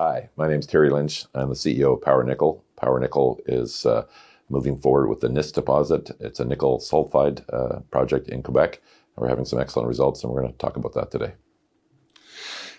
Hi, 0.00 0.28
my 0.36 0.48
name 0.48 0.58
is 0.58 0.66
Terry 0.66 0.90
Lynch. 0.90 1.24
I'm 1.36 1.50
the 1.50 1.54
CEO 1.54 1.94
of 1.94 2.02
Power 2.02 2.24
Nickel. 2.24 2.64
Power 2.74 2.98
Nickel 2.98 3.38
is 3.46 3.86
uh, 3.86 4.04
moving 4.48 4.76
forward 4.76 5.08
with 5.08 5.20
the 5.20 5.28
Nisk 5.28 5.52
deposit. 5.52 6.10
It's 6.18 6.40
a 6.40 6.44
nickel 6.44 6.80
sulfide 6.80 7.44
uh, 7.52 7.78
project 7.92 8.28
in 8.28 8.42
Quebec. 8.42 8.82
We're 9.14 9.28
having 9.28 9.44
some 9.44 9.60
excellent 9.60 9.86
results, 9.86 10.24
and 10.24 10.32
we're 10.32 10.40
going 10.40 10.52
to 10.52 10.58
talk 10.58 10.76
about 10.76 10.94
that 10.94 11.12
today. 11.12 11.34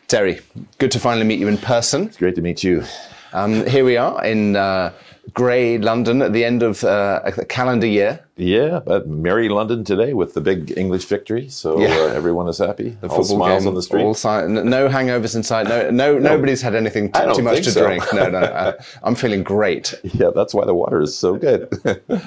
Terry, 0.10 0.42
good 0.78 0.92
to 0.92 1.00
finally 1.00 1.26
meet 1.26 1.40
you 1.40 1.48
in 1.48 1.58
person. 1.58 2.08
It's 2.08 2.18
great 2.18 2.36
to 2.36 2.42
meet 2.42 2.66
you. 2.66 2.84
Um, 3.32 3.66
here 3.66 3.86
we 3.86 3.96
are 3.96 4.22
in 4.26 4.58
uh, 4.58 4.92
grey 5.34 5.78
London 5.78 6.22
at 6.22 6.34
the 6.34 6.44
end 6.46 6.62
of 6.64 6.84
uh, 6.84 7.22
a 7.26 7.46
calendar 7.46 7.88
year. 7.88 8.20
Yeah, 8.38 8.80
but 8.86 9.08
merry 9.08 9.48
London 9.50 9.84
today 9.84 10.14
with 10.14 10.34
the 10.34 10.42
big 10.42 10.74
English 10.78 11.06
victory. 11.06 11.48
So 11.50 11.80
Yeah. 11.80 11.88
uh, 11.96 12.08
everyone 12.14 12.48
is 12.50 12.58
happy. 12.58 12.90
The 13.02 13.08
all 13.08 13.18
football 13.24 13.38
smiles 13.38 13.64
game, 13.64 13.70
on 13.70 13.76
the 13.76 13.82
street. 13.82 14.04
all 14.04 14.14
si- 14.14 14.48
no 14.48 14.88
hangovers 14.90 15.36
inside. 15.36 15.68
No, 15.70 15.90
no, 15.90 16.20
nobody's 16.20 16.62
had 16.62 16.76
anything 16.76 17.12
I 17.14 17.34
too, 17.34 17.42
much 17.42 17.64
to 17.64 17.72
so. 17.72 17.86
drink. 17.86 18.04
No, 18.14 18.30
no, 18.30 18.40
uh, 18.40 18.74
I'm 19.04 19.16
feeling 19.16 19.42
great. 19.44 19.94
Yeah, 20.04 20.32
that's 20.36 20.54
why 20.54 20.66
the 20.66 20.76
water 20.76 21.02
is 21.02 21.18
so 21.18 21.36
good. 21.38 21.70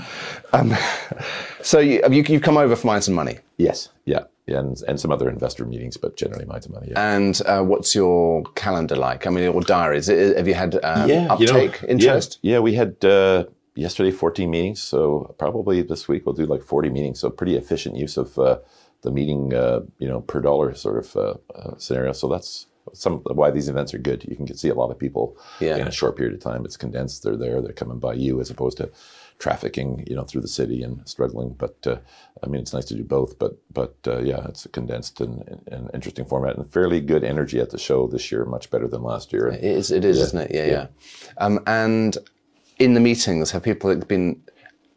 So 1.62 1.80
you, 1.80 2.00
have 2.02 2.14
you, 2.14 2.22
you've 2.26 2.42
come 2.42 2.56
over 2.56 2.74
for 2.76 2.86
Minds 2.86 3.08
and 3.08 3.16
Money, 3.16 3.38
yes, 3.58 3.90
yeah, 4.04 4.24
and, 4.54 4.82
and 4.88 4.98
some 5.00 5.10
other 5.10 5.28
investor 5.28 5.64
meetings, 5.64 5.96
but 5.96 6.16
generally 6.16 6.44
Minds 6.44 6.66
and 6.66 6.74
Money. 6.74 6.88
Yeah. 6.90 7.14
and 7.14 7.40
uh, 7.46 7.62
what's 7.62 7.94
your 7.94 8.42
calendar 8.54 8.96
like? 8.96 9.26
I 9.26 9.30
mean, 9.30 9.44
your 9.44 9.60
diaries. 9.60 10.06
Have 10.06 10.48
you 10.48 10.54
had 10.54 10.78
um, 10.82 11.08
you 11.08 11.16
know, 11.16 11.28
uptake, 11.30 11.84
interest? 11.88 12.38
Yeah, 12.42 12.54
yeah, 12.54 12.58
we 12.60 12.74
had 12.74 13.04
uh, 13.04 13.44
yesterday 13.74 14.10
14 14.10 14.50
meetings, 14.50 14.82
so 14.82 15.34
probably 15.38 15.82
this 15.82 16.08
week 16.08 16.26
we'll 16.26 16.34
do 16.34 16.46
like 16.46 16.62
40 16.62 16.90
meetings. 16.90 17.20
So 17.20 17.30
pretty 17.30 17.56
efficient 17.56 17.96
use 17.96 18.16
of 18.16 18.38
uh, 18.38 18.58
the 19.02 19.10
meeting, 19.10 19.54
uh, 19.54 19.80
you 19.98 20.08
know, 20.08 20.20
per 20.20 20.40
dollar 20.40 20.74
sort 20.74 20.98
of 20.98 21.16
uh, 21.16 21.34
uh, 21.54 21.76
scenario. 21.78 22.12
So 22.12 22.28
that's 22.28 22.66
some 22.94 23.18
why 23.20 23.50
these 23.50 23.68
events 23.68 23.92
are 23.94 23.98
good. 23.98 24.24
You 24.28 24.36
can 24.36 24.44
get, 24.44 24.58
see 24.58 24.68
a 24.68 24.74
lot 24.74 24.90
of 24.90 24.98
people 24.98 25.36
Yeah. 25.60 25.76
in 25.76 25.86
a 25.88 25.92
short 25.92 26.16
period 26.16 26.34
of 26.34 26.40
time. 26.40 26.64
It's 26.64 26.76
condensed. 26.76 27.22
They're 27.22 27.36
there. 27.36 27.60
They're 27.62 27.72
coming 27.72 27.98
by 27.98 28.14
you 28.14 28.40
as 28.40 28.50
opposed 28.50 28.76
to 28.78 28.90
trafficking, 29.38 30.04
you 30.08 30.16
know, 30.16 30.24
through 30.24 30.40
the 30.40 30.48
city 30.48 30.82
and 30.82 31.06
struggling. 31.08 31.50
But 31.56 31.76
uh, 31.86 31.96
I 32.42 32.46
mean, 32.48 32.60
it's 32.60 32.72
nice 32.72 32.86
to 32.86 32.94
do 32.94 33.04
both. 33.04 33.38
But 33.38 33.56
but 33.72 33.94
uh, 34.06 34.18
yeah, 34.20 34.46
it's 34.48 34.64
a 34.64 34.68
condensed 34.68 35.20
and, 35.20 35.60
and 35.70 35.90
interesting 35.94 36.24
format 36.24 36.56
and 36.56 36.70
fairly 36.72 37.00
good 37.00 37.24
energy 37.24 37.60
at 37.60 37.70
the 37.70 37.78
show 37.78 38.06
this 38.06 38.30
year. 38.32 38.44
Much 38.44 38.70
better 38.70 38.88
than 38.88 39.02
last 39.02 39.32
year. 39.32 39.48
It 39.48 39.62
is, 39.64 39.90
it 39.90 40.04
is, 40.04 40.18
isn't 40.20 40.50
it? 40.50 40.54
Yeah, 40.54 40.66
yeah. 40.66 40.86
Um, 41.38 41.60
and 41.66 42.16
in 42.78 42.94
the 42.94 43.00
meetings, 43.00 43.50
have 43.52 43.62
people 43.62 43.94
been, 43.96 44.40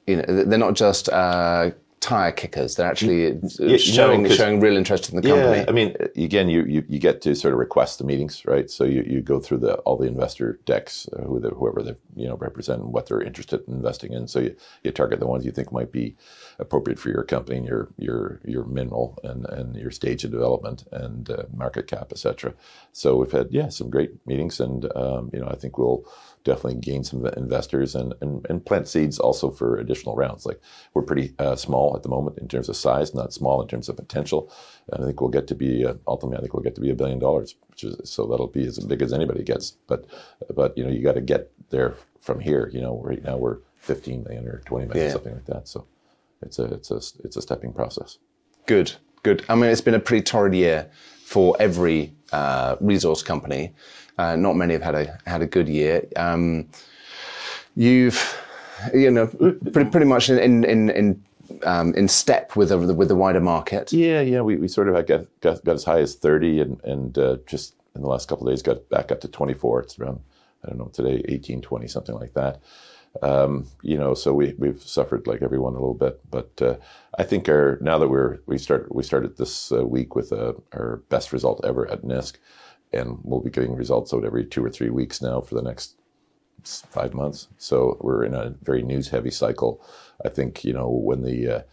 you 0.08 0.18
know, 0.18 0.24
they're 0.44 0.58
not 0.60 0.76
just 0.76 1.10
uh, 1.10 1.72
tire 2.02 2.32
kickers; 2.34 2.76
they're 2.76 2.90
actually 2.90 3.40
no, 3.60 3.78
showing 3.78 4.26
'cause- 4.26 4.36
showing 4.36 4.60
real 4.60 4.76
interest 4.76 5.10
in 5.10 5.16
the 5.16 5.22
company. 5.22 5.60
Yeah, 5.60 5.66
I 5.68 5.72
mean, 5.72 5.96
again, 6.18 6.50
you, 6.50 6.64
you, 6.66 6.84
you 6.90 7.00
get 7.00 7.22
to 7.22 7.36
sort 7.36 7.54
of 7.54 7.60
request 7.60 8.00
the 8.00 8.04
meetings, 8.04 8.44
right? 8.46 8.70
So 8.70 8.84
you, 8.84 9.04
you 9.08 9.22
go 9.22 9.40
through 9.40 9.60
the 9.60 9.76
all 9.86 9.98
the 9.98 10.08
investor 10.08 10.60
decks, 10.66 11.08
uh, 11.14 11.22
who 11.24 11.40
the, 11.40 11.50
whoever 11.52 11.82
they 11.84 11.96
you 12.16 12.28
know 12.28 12.36
represent, 12.38 12.82
and 12.82 12.92
what 12.92 13.06
they're 13.08 13.22
interested 13.22 13.62
in 13.68 13.76
investing 13.76 14.14
in. 14.14 14.28
So 14.28 14.40
you, 14.40 14.56
you 14.84 14.92
target 14.92 15.20
the 15.22 15.28
ones 15.28 15.46
you 15.46 15.52
think 15.52 15.72
might 15.72 15.92
be 15.92 16.16
appropriate 16.60 17.00
for 17.00 17.10
your 17.10 17.24
company 17.24 17.58
and 17.60 17.68
your 17.68 17.90
your 17.98 18.42
your 18.46 18.66
mineral 18.66 19.18
and, 19.24 19.46
and 19.46 19.76
your 19.76 19.92
stage 19.92 20.24
of 20.26 20.32
development 20.32 20.84
and 20.92 21.30
uh, 21.30 21.44
market 21.56 21.88
cap, 21.88 22.12
etc. 22.12 22.54
So 22.92 23.16
we've 23.18 23.32
had 23.32 23.48
yeah 23.52 23.70
some 23.70 23.90
great 23.90 24.12
meetings, 24.28 24.60
and 24.60 24.86
um, 24.98 25.30
you 25.34 25.40
know 25.40 25.48
I 25.48 25.56
think 25.56 25.78
we'll 25.78 26.04
definitely 26.44 26.80
gain 26.80 27.04
some 27.04 27.26
investors 27.38 27.94
and, 27.96 28.14
and, 28.22 28.46
and 28.50 28.66
plant 28.66 28.88
seeds 28.88 29.20
also 29.20 29.52
for 29.52 29.78
additional 29.78 30.16
rounds. 30.16 30.46
Like 30.46 30.60
we're 30.94 31.02
pretty 31.04 31.34
uh, 31.40 31.56
small 31.56 31.96
at 31.96 32.04
the 32.04 32.10
moment 32.10 32.40
in 32.40 32.48
terms 32.48 32.68
of 32.70 32.76
size, 32.76 33.14
not 33.14 33.34
small 33.34 33.62
in 33.62 33.68
terms 33.68 33.90
of 33.90 33.96
potential. 33.98 34.52
And 34.92 35.04
I 35.04 35.08
think 35.08 35.22
we'll 35.22 35.30
get 35.30 35.48
to 35.48 35.56
be 35.56 35.86
uh, 35.86 35.94
ultimately, 36.08 36.38
I 36.38 36.42
think 36.42 36.54
we'll 36.54 36.64
get 36.64 36.76
to 36.76 36.82
be 36.82 36.90
a 36.90 36.96
billion 36.96 37.20
dollars, 37.20 37.56
which 37.70 37.84
is 37.84 38.10
so 38.10 38.26
that'll 38.26 38.48
be 38.48 38.66
as 38.66 38.80
big 38.80 39.02
as 39.02 39.14
anybody 39.14 39.44
gets. 39.44 39.72
But 39.88 40.06
but 40.56 40.78
you 40.78 40.84
know 40.84 40.90
you 40.90 41.04
got 41.04 41.16
to 41.16 41.22
get 41.22 41.52
there 41.70 41.96
from 42.22 42.40
here. 42.40 42.70
You 42.74 42.82
know 42.82 43.00
right 43.04 43.24
now 43.24 43.38
we're 43.38 43.58
15 43.78 44.24
million 44.24 44.48
or 44.48 44.60
20 44.66 44.88
million, 44.88 45.06
Yeah. 45.08 45.14
something 45.14 45.34
like 45.34 45.46
that. 45.46 45.68
So 45.68 45.86
it's 46.42 46.60
a 46.60 46.66
it's 46.66 46.92
a 46.92 46.98
it's 47.24 47.36
a 47.36 47.42
stepping 47.42 47.74
process. 47.74 48.18
Good, 48.66 48.94
good. 49.24 49.46
I 49.50 49.56
mean, 49.56 49.66
it's 49.66 49.82
been 49.82 49.94
a 49.94 50.00
pretty 50.00 50.24
torrid 50.24 50.54
year 50.54 50.90
for 51.24 51.56
every 51.60 52.14
uh, 52.32 52.76
resource 52.80 53.24
company. 53.24 53.74
Uh, 54.18 54.36
not 54.36 54.56
many 54.56 54.74
have 54.74 54.82
had 54.82 54.96
a 54.96 55.20
had 55.26 55.42
a 55.42 55.48
good 55.48 55.68
year. 55.70 56.06
Um, 56.16 56.68
you've, 57.76 58.40
you 58.94 59.10
know, 59.10 59.28
pretty, 59.28 59.90
pretty 59.90 60.06
much 60.06 60.30
in 60.30 60.64
in 60.64 60.90
in 60.90 61.24
um, 61.64 61.94
in 61.96 62.08
step 62.08 62.56
with 62.56 62.70
the 62.70 62.78
with 62.78 63.08
the 63.08 63.16
wider 63.16 63.42
market. 63.42 63.92
Yeah, 63.92 64.22
yeah, 64.22 64.42
we, 64.42 64.58
we 64.58 64.68
sort 64.68 64.90
of 64.90 65.06
got, 65.08 65.26
got 65.42 65.64
got 65.64 65.76
as 65.76 65.84
high 65.84 66.00
as 66.00 66.16
thirty, 66.16 66.60
and 66.60 66.82
and 66.84 67.18
uh, 67.18 67.38
just 67.48 67.76
in 67.96 68.02
the 68.02 68.08
last 68.08 68.28
couple 68.28 68.48
of 68.48 68.54
days 68.54 68.62
got 68.62 68.88
back 68.90 69.12
up 69.12 69.22
to 69.22 69.28
twenty 69.28 69.54
four. 69.54 69.82
It's 69.82 69.98
around 69.98 70.20
I 70.64 70.70
don't 70.70 70.78
know 70.78 70.92
today 70.94 71.24
18, 71.28 71.62
20, 71.62 71.88
something 71.88 72.16
like 72.16 72.34
that. 72.34 72.62
Um, 73.22 73.68
you 73.82 73.98
know, 73.98 74.14
so 74.14 74.34
we 74.34 74.54
we've 74.58 74.82
suffered 74.82 75.28
like 75.28 75.42
everyone 75.42 75.74
a 75.74 75.80
little 75.80 75.94
bit, 75.94 76.20
but 76.30 76.50
uh, 76.62 76.76
I 77.18 77.24
think 77.24 77.50
our 77.50 77.78
now 77.82 77.98
that 77.98 78.08
we're 78.08 78.40
we 78.46 78.58
start 78.58 78.94
we 78.94 79.04
started 79.04 79.38
this 79.38 79.72
uh, 79.72 79.86
week 79.86 80.16
with 80.16 80.32
uh, 80.32 80.54
our 80.74 81.04
best 81.10 81.34
result 81.34 81.62
ever 81.66 81.90
at 81.92 82.04
Nisk, 82.04 82.36
and 82.94 83.20
we'll 83.24 83.42
be 83.42 83.50
getting 83.50 83.76
results 83.76 84.14
out 84.14 84.26
every 84.26 84.46
two 84.46 84.64
or 84.64 84.70
three 84.70 84.90
weeks 84.90 85.22
now 85.22 85.42
for 85.42 85.56
the 85.56 85.62
next 85.62 85.96
five 86.64 87.14
months. 87.14 87.48
So 87.58 87.98
we're 88.02 88.24
in 88.24 88.34
a 88.34 88.56
very 88.62 88.82
news 88.82 89.10
heavy 89.10 89.32
cycle. 89.32 89.84
I 90.24 90.30
think 90.30 90.64
you 90.64 90.74
know 90.74 90.90
when 90.90 91.22
the 91.22 91.66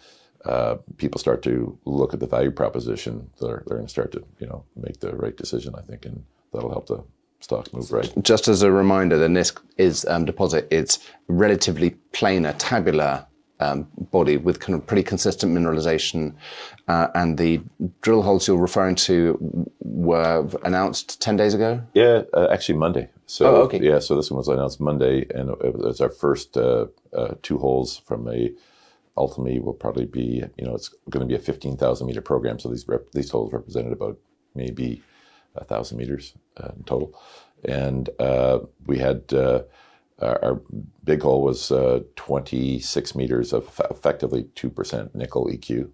uh, 0.44 0.48
uh, 0.48 0.76
people 0.96 1.20
start 1.20 1.42
to 1.42 1.78
look 1.84 2.14
at 2.14 2.20
the 2.20 2.26
value 2.26 2.50
proposition, 2.50 3.30
they're 3.40 3.62
they're 3.66 3.76
going 3.76 3.86
to 3.86 3.92
start 3.92 4.10
to 4.12 4.24
you 4.40 4.48
know 4.48 4.64
make 4.74 4.98
the 4.98 5.14
right 5.14 5.36
decision. 5.36 5.74
I 5.76 5.82
think, 5.82 6.04
and 6.04 6.24
that'll 6.52 6.70
help 6.70 6.88
the 6.88 7.04
stock 7.38 7.72
move 7.72 7.92
right. 7.92 8.12
Just 8.22 8.48
as 8.48 8.62
a 8.62 8.72
reminder, 8.72 9.18
the 9.18 9.28
Nisk 9.28 9.60
is 9.76 10.04
um, 10.06 10.24
deposit. 10.24 10.66
It's 10.72 10.98
relatively 11.28 11.96
planar, 12.12 12.56
tabular 12.58 13.27
um, 13.60 13.88
body 14.10 14.36
with 14.36 14.60
kind 14.60 14.78
of 14.78 14.86
pretty 14.86 15.02
consistent 15.02 15.52
mineralization, 15.56 16.34
uh, 16.86 17.08
and 17.14 17.38
the 17.38 17.60
drill 18.02 18.22
holes 18.22 18.46
you're 18.46 18.56
referring 18.56 18.94
to 18.94 19.66
were 19.80 20.48
announced 20.64 21.20
ten 21.20 21.36
days 21.36 21.54
ago. 21.54 21.82
Yeah, 21.94 22.22
uh, 22.34 22.48
actually 22.50 22.78
Monday. 22.78 23.08
So 23.26 23.46
Oh, 23.46 23.62
okay. 23.62 23.80
yeah, 23.80 23.98
so 23.98 24.16
this 24.16 24.30
one 24.30 24.38
was 24.38 24.48
announced 24.48 24.80
Monday, 24.80 25.26
and 25.34 25.50
it 25.50 25.74
was 25.76 26.00
our 26.00 26.10
first 26.10 26.56
uh, 26.56 26.86
uh, 27.12 27.34
two 27.42 27.58
holes 27.58 27.98
from 27.98 28.28
a. 28.28 28.52
Ultimately, 29.16 29.58
will 29.58 29.74
probably 29.74 30.06
be 30.06 30.44
you 30.56 30.64
know 30.64 30.76
it's 30.76 30.90
going 31.10 31.22
to 31.22 31.26
be 31.26 31.34
a 31.34 31.40
fifteen 31.40 31.76
thousand 31.76 32.06
meter 32.06 32.20
program. 32.20 32.60
So 32.60 32.68
these 32.68 32.86
rep, 32.86 33.10
these 33.10 33.30
holes 33.30 33.52
represented 33.52 33.92
about 33.92 34.16
maybe 34.54 35.02
a 35.56 35.64
thousand 35.64 35.98
meters 35.98 36.34
uh, 36.56 36.68
in 36.76 36.84
total, 36.84 37.20
and 37.64 38.08
uh, 38.20 38.60
we 38.86 38.96
had 38.98 39.22
uh, 40.20 40.36
our, 40.42 40.60
big 41.04 41.22
hole 41.22 41.42
was 41.42 41.70
uh, 41.70 42.00
twenty 42.16 42.80
six 42.80 43.14
meters 43.14 43.52
of 43.52 43.66
eff- 43.68 43.90
effectively 43.90 44.44
two 44.54 44.70
percent 44.70 45.14
nickel 45.14 45.46
EQ. 45.46 45.90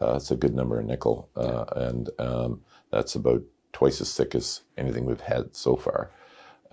Uh, 0.00 0.14
it's 0.16 0.30
a 0.30 0.36
good 0.36 0.54
number 0.54 0.80
in 0.80 0.86
nickel, 0.86 1.28
uh, 1.36 1.64
and 1.76 2.10
um, 2.18 2.60
that's 2.90 3.14
about 3.14 3.42
twice 3.72 4.00
as 4.00 4.14
thick 4.14 4.34
as 4.34 4.62
anything 4.76 5.04
we've 5.04 5.20
had 5.20 5.54
so 5.54 5.76
far. 5.76 6.10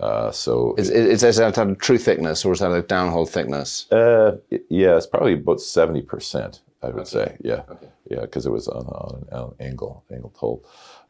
Uh, 0.00 0.30
so 0.30 0.74
Is, 0.78 0.88
is, 0.88 1.22
is 1.22 1.36
that 1.36 1.58
a 1.58 1.74
true 1.74 1.98
thickness 1.98 2.44
or 2.44 2.52
is 2.52 2.60
that 2.60 2.72
a 2.72 2.82
downhole 2.82 3.28
thickness? 3.28 3.86
uh, 3.92 4.38
yeah, 4.70 4.96
it's 4.96 5.06
probably 5.06 5.34
about 5.34 5.60
seventy 5.60 6.02
percent. 6.02 6.62
I 6.82 6.88
would 6.88 7.06
say, 7.06 7.36
yeah, 7.42 7.62
yeah, 8.08 8.22
because 8.22 8.46
it 8.46 8.50
was 8.50 8.66
on, 8.66 8.86
on 8.86 9.26
an 9.30 9.38
an 9.38 9.52
angle 9.60 10.02
angled 10.10 10.36
hole. 10.36 10.64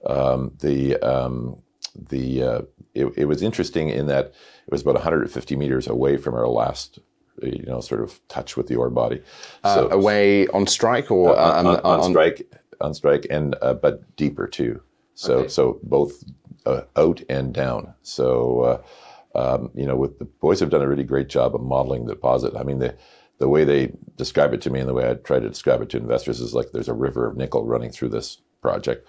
Um, 0.05 0.53
the 0.59 0.97
um, 0.97 1.63
the 1.95 2.43
uh, 2.43 2.61
it, 2.95 3.07
it 3.17 3.25
was 3.27 3.43
interesting 3.43 3.89
in 3.89 4.07
that 4.07 4.27
it 4.27 4.71
was 4.71 4.83
about 4.83 4.95
150 4.95 5.57
meters 5.57 5.87
away 5.87 6.17
from 6.17 6.35
our 6.35 6.49
last, 6.49 6.99
you 7.43 7.65
know, 7.67 7.81
sort 7.81 8.01
of 8.03 8.21
touch 8.29 8.57
with 8.57 8.67
the 8.67 8.77
ore 8.77 8.91
body. 8.91 9.23
So 9.65 9.89
Away 9.91 10.47
on 10.49 10.67
strike 10.67 11.11
or 11.11 11.37
uh, 11.37 11.59
on, 11.59 11.67
um, 11.67 11.81
on, 11.85 12.01
on 12.01 12.11
strike, 12.11 12.55
on 12.81 12.95
strike, 12.95 13.27
and 13.31 13.57
uh, 13.63 13.75
but 13.75 14.17
deeper 14.17 14.47
too. 14.47 14.83
So 15.15 15.47
so 15.49 15.79
both 15.83 16.25
uh, 16.67 16.83
out 16.97 17.23
and 17.29 17.53
down. 17.53 17.95
So 18.03 18.61
uh, 19.35 19.39
um, 19.39 19.71
you 19.75 19.87
know, 19.87 19.97
with 19.97 20.19
the 20.19 20.25
boys 20.25 20.61
have 20.61 20.71
done 20.71 20.83
a 20.83 20.89
really 20.89 21.05
great 21.05 21.29
job 21.29 21.55
of 21.55 21.61
modeling 21.61 22.07
the 22.07 22.15
deposit. 22.15 22.57
I 22.57 22.63
mean 22.63 22.79
the 22.79 22.97
the 23.39 23.49
way 23.49 23.65
they 23.65 23.91
describe 24.17 24.53
it 24.53 24.61
to 24.61 24.71
me 24.71 24.81
and 24.81 24.89
the 24.89 24.95
way 24.95 25.11
I 25.11 25.15
try 25.15 25.41
to 25.41 25.49
describe 25.49 25.81
it 25.81 25.89
to 25.91 25.97
investors 25.97 26.41
is 26.41 26.55
like 26.55 26.73
there's 26.73 26.89
a 26.89 26.95
river 26.95 27.27
of 27.27 27.37
nickel 27.37 27.65
running 27.65 27.91
through 27.91 28.11
this 28.11 28.39
project. 28.61 29.07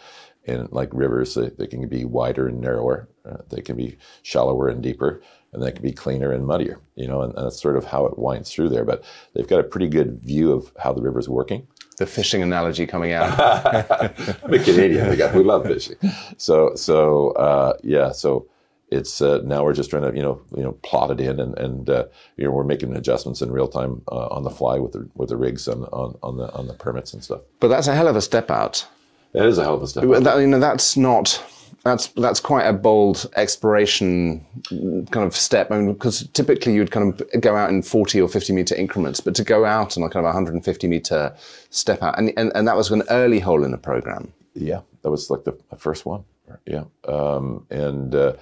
And 0.47 0.71
like 0.71 0.89
rivers, 0.93 1.35
they, 1.35 1.49
they 1.49 1.67
can 1.67 1.87
be 1.87 2.03
wider 2.03 2.47
and 2.47 2.59
narrower. 2.59 3.07
Uh, 3.23 3.37
they 3.49 3.61
can 3.61 3.75
be 3.75 3.97
shallower 4.23 4.67
and 4.69 4.81
deeper, 4.81 5.21
and 5.53 5.61
they 5.61 5.71
can 5.71 5.83
be 5.83 5.91
cleaner 5.91 6.31
and 6.31 6.45
muddier. 6.47 6.79
You 6.95 7.07
know, 7.07 7.21
and, 7.21 7.35
and 7.35 7.45
that's 7.45 7.61
sort 7.61 7.77
of 7.77 7.85
how 7.85 8.05
it 8.07 8.17
winds 8.17 8.51
through 8.51 8.69
there. 8.69 8.83
But 8.83 9.03
they've 9.35 9.47
got 9.47 9.59
a 9.59 9.63
pretty 9.63 9.87
good 9.87 10.19
view 10.23 10.51
of 10.51 10.71
how 10.81 10.93
the 10.93 11.01
river's 11.01 11.29
working. 11.29 11.67
the 11.99 12.07
fishing 12.07 12.41
analogy 12.41 12.87
coming 12.87 13.11
out. 13.11 13.39
I'm 14.43 14.53
a 14.53 14.59
Canadian. 14.59 15.09
We 15.35 15.43
love 15.43 15.67
fishing. 15.67 15.97
So, 16.37 16.73
so 16.75 17.31
uh, 17.31 17.77
yeah. 17.83 18.11
So 18.11 18.47
it's 18.89 19.21
uh, 19.21 19.41
now 19.45 19.63
we're 19.63 19.73
just 19.73 19.89
trying 19.91 20.09
to 20.09 20.15
you 20.17 20.23
know 20.23 20.41
you 20.55 20.63
know 20.63 20.71
plot 20.83 21.11
it 21.11 21.21
in 21.21 21.39
and 21.39 21.57
and 21.59 21.89
uh, 21.89 22.05
you 22.37 22.43
know 22.45 22.51
we're 22.51 22.63
making 22.63 22.95
adjustments 22.95 23.41
in 23.41 23.51
real 23.51 23.67
time 23.67 24.01
uh, 24.11 24.27
on 24.27 24.43
the 24.43 24.49
fly 24.49 24.79
with 24.79 24.93
the 24.93 25.07
with 25.13 25.29
the 25.29 25.37
rigs 25.37 25.67
on 25.67 25.83
on 25.85 26.17
on 26.23 26.37
the 26.37 26.51
on 26.53 26.67
the 26.67 26.73
permits 26.73 27.13
and 27.13 27.23
stuff. 27.23 27.41
but 27.59 27.67
that's 27.67 27.87
a 27.87 27.93
hell 27.95 28.07
of 28.07 28.15
a 28.15 28.21
step 28.21 28.49
out. 28.49 28.87
That 29.33 29.45
is 29.45 29.57
a 29.57 29.63
hell 29.63 29.75
of 29.75 29.83
a 29.83 29.87
step. 29.87 30.03
That, 30.03 30.37
you 30.39 30.47
know, 30.47 30.59
that's 30.59 30.97
not 30.97 31.41
that's 31.83 32.07
that's 32.07 32.39
quite 32.39 32.65
a 32.65 32.73
bold 32.73 33.29
exploration 33.35 34.45
kind 34.69 35.25
of 35.25 35.35
step. 35.35 35.71
I 35.71 35.79
mean, 35.79 35.93
because 35.93 36.27
typically 36.29 36.73
you'd 36.73 36.91
kind 36.91 37.21
of 37.21 37.41
go 37.41 37.55
out 37.55 37.69
in 37.69 37.81
40 37.81 38.21
or 38.21 38.29
50 38.29 38.53
meter 38.53 38.75
increments, 38.75 39.19
but 39.19 39.35
to 39.35 39.43
go 39.43 39.65
out 39.65 39.97
on 39.97 40.03
a 40.03 40.09
kind 40.09 40.25
of 40.25 40.33
150 40.33 40.87
meter 40.87 41.35
step 41.69 42.03
out, 42.03 42.17
and, 42.19 42.31
and, 42.37 42.51
and 42.53 42.67
that 42.67 42.75
was 42.75 42.91
an 42.91 43.03
early 43.09 43.39
hole 43.39 43.63
in 43.63 43.71
the 43.71 43.77
program. 43.77 44.31
Yeah, 44.53 44.81
that 45.01 45.09
was 45.09 45.29
like 45.29 45.43
the 45.43 45.57
first 45.77 46.05
one. 46.05 46.23
Yeah, 46.65 46.83
um, 47.07 47.65
and 47.69 48.13
uh, 48.13 48.33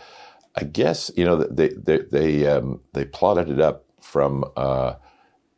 I 0.56 0.64
guess 0.64 1.12
you 1.16 1.24
know 1.24 1.36
they 1.36 1.70
they 1.70 2.00
they 2.00 2.48
um, 2.48 2.82
they 2.94 3.06
plotted 3.06 3.50
it 3.50 3.60
up 3.60 3.86
from 4.02 4.44
uh, 4.58 4.96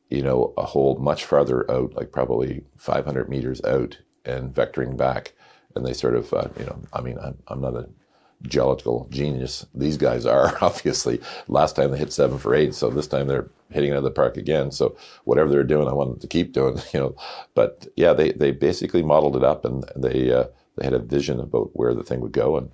you 0.10 0.22
know 0.22 0.54
a 0.58 0.66
hole 0.66 0.98
much 0.98 1.26
farther 1.26 1.70
out, 1.72 1.94
like 1.94 2.12
probably 2.12 2.64
500 2.78 3.30
meters 3.30 3.64
out, 3.64 3.98
and 4.26 4.54
vectoring 4.54 4.98
back 4.98 5.34
and 5.76 5.86
they 5.86 5.94
sort 5.94 6.16
of, 6.16 6.34
uh, 6.34 6.48
you 6.60 6.66
know, 6.66 6.80
I 6.94 7.02
mean, 7.02 7.18
I'm, 7.20 7.38
I'm 7.48 7.62
not 7.62 7.76
a 7.76 7.88
geological 8.44 9.08
genius. 9.10 9.66
These 9.74 9.98
guys 9.98 10.26
are 10.26 10.58
obviously. 10.62 11.22
Last 11.48 11.76
time 11.76 11.92
they 11.92 11.98
hit 11.98 12.14
seven 12.14 12.38
for 12.38 12.56
eight, 12.56 12.74
so 12.74 12.90
this 12.90 13.08
time 13.08 13.28
they're 13.28 13.50
hitting 13.70 13.92
the 14.02 14.12
park 14.12 14.38
again. 14.38 14.72
So 14.72 14.96
whatever 15.26 15.50
they're 15.50 15.64
doing, 15.64 15.88
I 15.88 15.94
want 15.94 16.12
them 16.12 16.20
to 16.20 16.28
keep 16.28 16.54
doing. 16.54 16.80
You 16.94 17.00
know, 17.00 17.16
but 17.54 17.88
yeah, 17.96 18.14
they 18.14 18.32
they 18.32 18.52
basically 18.52 19.04
modeled 19.04 19.36
it 19.36 19.44
up, 19.44 19.66
and 19.66 19.86
they 19.96 20.32
uh, 20.32 20.46
they 20.78 20.86
had 20.86 20.94
a 20.94 21.00
vision 21.00 21.40
about 21.40 21.70
where 21.74 21.94
the 21.94 22.04
thing 22.04 22.20
would 22.22 22.32
go, 22.32 22.58
and 22.58 22.72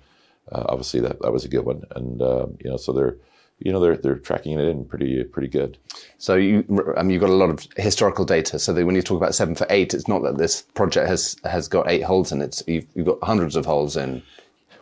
uh, 0.50 0.64
obviously 0.68 1.00
that 1.00 1.20
that 1.22 1.32
was 1.32 1.44
a 1.44 1.48
good 1.48 1.64
one. 1.64 1.84
And 1.94 2.20
uh, 2.20 2.46
you 2.62 2.70
know, 2.70 2.76
so 2.76 2.92
they're 2.92 3.16
you 3.60 3.72
know 3.72 3.80
they're 3.80 3.96
they're 3.96 4.18
tracking 4.18 4.58
it 4.58 4.68
in 4.68 4.84
pretty 4.84 5.24
pretty 5.24 5.48
good. 5.48 5.78
So 6.18 6.34
you 6.34 6.64
I 6.96 7.02
mean, 7.02 7.10
you've 7.10 7.20
got 7.20 7.30
a 7.30 7.34
lot 7.34 7.50
of 7.50 7.66
historical 7.76 8.24
data. 8.24 8.58
So 8.58 8.72
when 8.84 8.94
you 8.94 9.02
talk 9.02 9.16
about 9.16 9.34
seven 9.34 9.54
for 9.54 9.66
eight, 9.70 9.94
it's 9.94 10.08
not 10.08 10.22
that 10.22 10.38
this 10.38 10.62
project 10.62 11.08
has 11.08 11.36
has 11.44 11.68
got 11.68 11.90
eight 11.90 12.02
holes 12.02 12.30
in 12.32 12.40
it. 12.40 12.62
You've, 12.66 12.86
you've 12.94 13.06
got 13.06 13.22
hundreds 13.22 13.56
of 13.56 13.66
holes 13.66 13.96
in. 13.96 14.22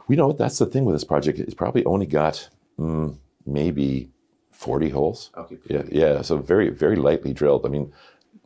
We 0.08 0.16
know 0.16 0.32
that's 0.32 0.58
the 0.58 0.66
thing 0.66 0.84
with 0.84 0.94
this 0.94 1.04
project. 1.04 1.38
It's 1.38 1.54
probably 1.54 1.84
only 1.84 2.06
got 2.06 2.48
mm, 2.78 3.16
maybe 3.46 4.10
forty 4.50 4.90
holes. 4.90 5.30
Okay. 5.36 5.56
Yeah, 5.68 5.82
yeah. 5.90 6.22
So 6.22 6.36
very 6.38 6.68
very 6.68 6.96
lightly 6.96 7.32
drilled. 7.32 7.64
I 7.64 7.70
mean, 7.70 7.92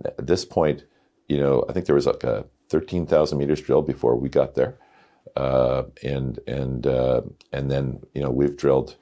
at 0.04 0.26
this 0.26 0.44
point, 0.44 0.84
you 1.28 1.38
know, 1.38 1.64
I 1.68 1.72
think 1.72 1.86
there 1.86 1.96
was 1.96 2.06
like 2.06 2.22
a 2.22 2.44
thirteen 2.68 3.04
thousand 3.04 3.38
meters 3.38 3.60
drilled 3.60 3.86
before 3.86 4.14
we 4.14 4.28
got 4.28 4.54
there, 4.54 4.76
uh, 5.34 5.82
and 6.04 6.38
and 6.46 6.86
uh, 6.86 7.22
and 7.52 7.68
then 7.68 8.00
you 8.14 8.22
know 8.22 8.30
we've 8.30 8.56
drilled 8.56 8.94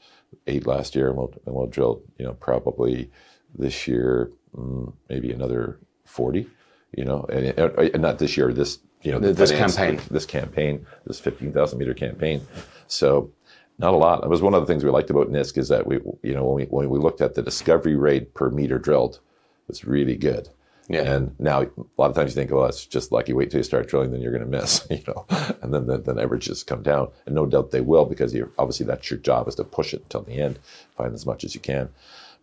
eight 0.47 0.67
last 0.67 0.95
year, 0.95 1.09
and 1.09 1.17
we'll 1.17 1.33
and 1.47 1.55
we'll 1.55 1.67
drill 1.67 2.03
you 2.19 2.25
know 2.25 2.35
probably 2.35 3.11
this 3.57 3.87
year 3.87 4.31
mm, 4.57 4.93
maybe 5.09 5.33
another 5.33 5.79
forty. 6.05 6.47
You 6.97 7.05
know, 7.05 7.25
and, 7.25 7.59
and 7.59 8.03
not 8.03 8.19
this 8.19 8.37
year. 8.37 8.53
This 8.53 8.79
you 9.03 9.13
know 9.13 9.19
this 9.19 9.51
campaign. 9.51 10.01
This 10.11 10.27
campaign, 10.27 10.87
this 11.07 11.21
fifteen 11.21 11.53
thousand 11.53 11.79
meter 11.79 11.95
campaign. 11.95 12.41
So 12.87 13.31
not 13.79 13.95
a 13.95 13.97
lot. 13.97 14.25
It 14.25 14.29
was 14.29 14.43
one 14.43 14.55
of 14.55 14.61
the 14.61 14.67
things 14.67 14.85
we 14.85 14.91
liked 14.91 15.11
about 15.11 15.31
Nisk 15.31 15.59
is 15.59 15.69
that 15.69 15.87
we 15.87 16.01
you 16.23 16.35
know 16.35 16.45
when 16.45 16.55
we 16.55 16.65
when 16.65 16.91
we 16.91 16.99
looked 16.99 17.21
at 17.21 17.35
the 17.35 17.43
discovery 17.43 17.97
rate 17.97 18.35
per 18.35 18.51
meter 18.51 18.79
drilled, 18.79 19.21
it's 19.69 19.85
really 19.85 20.17
good. 20.17 20.49
Yeah. 20.89 21.03
And 21.03 21.39
now 21.39 21.63
a 21.63 21.69
lot 21.99 22.11
of 22.11 22.15
times 22.15 22.31
you 22.31 22.35
think, 22.35 22.51
well, 22.51 22.65
it's 22.65 22.87
just 22.87 23.13
lucky. 23.13 23.35
Wait 23.35 23.51
till 23.51 23.59
you 23.59 23.65
start 23.65 23.89
drilling, 23.89 24.11
then 24.11 24.21
you're 24.21 24.33
going 24.33 24.45
to 24.45 24.59
miss, 24.59 24.87
you 24.91 25.03
know. 25.07 25.27
And 25.63 25.73
then 25.73 25.87
the, 25.87 25.99
the 25.99 26.21
averages 26.21 26.65
come 26.65 26.83
down, 26.83 27.09
and 27.27 27.35
no 27.35 27.47
doubt 27.47 27.71
they 27.71 27.83
will 27.83 28.05
because 28.05 28.35
you're 28.35 28.51
obviously 28.59 28.87
that's 28.87 29.11
your 29.11 29.21
job 29.21 29.49
is 29.49 29.55
to 29.57 29.65
push 29.65 29.93
it 29.93 30.03
until 30.03 30.23
the 30.23 30.41
end, 30.41 30.59
find 30.97 31.15
as 31.15 31.27
much 31.27 31.45
as 31.45 31.55
you 31.55 31.61
can. 31.61 31.91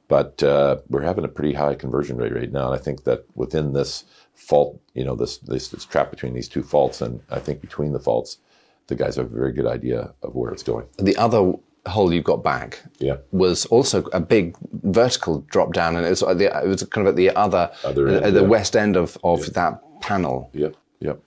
But 0.07 0.43
uh, 0.43 0.77
we're 0.89 1.01
having 1.01 1.25
a 1.25 1.29
pretty 1.29 1.53
high 1.53 1.73
conversion 1.73 2.17
rate 2.17 2.35
right 2.35 2.51
now, 2.51 2.71
and 2.71 2.79
I 2.79 2.83
think 2.83 3.05
that 3.05 3.25
within 3.33 3.73
this 3.73 4.03
fault, 4.35 4.79
you 4.93 5.03
know, 5.03 5.15
this 5.15 5.37
this, 5.37 5.69
this 5.69 5.85
trap 5.85 6.11
between 6.11 6.35
these 6.35 6.47
two 6.47 6.61
faults, 6.61 7.01
and 7.01 7.21
I 7.31 7.39
think 7.39 7.61
between 7.61 7.93
the 7.93 7.99
faults, 7.99 8.37
the 8.85 8.95
guys 8.95 9.15
have 9.15 9.25
a 9.25 9.35
very 9.35 9.51
good 9.51 9.65
idea 9.65 10.13
of 10.21 10.35
where 10.35 10.51
it's 10.51 10.61
going. 10.61 10.85
The 10.99 11.17
other 11.17 11.53
hole 11.87 12.13
you 12.13 12.21
got 12.21 12.43
back 12.43 12.81
Yeah. 12.99 13.17
was 13.31 13.65
also 13.67 14.03
a 14.13 14.19
big 14.19 14.55
vertical 14.83 15.41
drop 15.51 15.73
down, 15.73 15.95
and 15.95 16.05
it 16.05 16.09
was, 16.09 16.23
at 16.23 16.37
the, 16.37 16.45
it 16.45 16.67
was 16.67 16.83
kind 16.83 17.07
of 17.07 17.11
at 17.13 17.15
the 17.15 17.29
other, 17.31 17.71
Other 17.83 18.07
end, 18.07 18.25
uh, 18.25 18.31
the 18.31 18.41
yeah. 18.41 18.47
west 18.47 18.75
end 18.75 18.95
of, 18.95 19.17
of 19.23 19.53
that 19.53 19.81
panel. 20.01 20.49
Yep, 20.53 20.75
yep. 20.99 21.21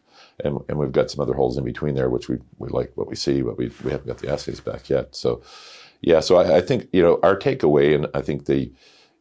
And, 0.44 0.58
and 0.68 0.78
we've 0.78 0.92
got 0.92 1.10
some 1.10 1.20
other 1.20 1.34
holes 1.34 1.56
in 1.58 1.64
between 1.64 1.94
there, 1.94 2.10
which 2.10 2.28
we, 2.28 2.38
we 2.58 2.68
like 2.68 2.92
what 2.96 3.08
we 3.08 3.16
see, 3.16 3.42
but 3.42 3.56
we, 3.58 3.70
we 3.84 3.90
haven't 3.90 4.06
got 4.06 4.18
the 4.18 4.30
assays 4.32 4.60
back 4.60 4.88
yet. 4.88 5.14
So, 5.14 5.42
yeah, 6.00 6.20
so 6.20 6.36
I, 6.36 6.58
I 6.58 6.60
think, 6.60 6.88
you 6.92 7.02
know, 7.02 7.18
our 7.22 7.36
takeaway, 7.36 7.94
and 7.94 8.06
I 8.14 8.20
think 8.22 8.46
the, 8.46 8.72